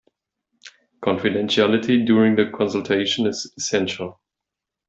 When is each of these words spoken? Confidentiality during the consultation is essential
Confidentiality 1.03 2.03
during 2.03 2.35
the 2.35 2.49
consultation 2.51 3.27
is 3.27 3.53
essential 3.55 4.19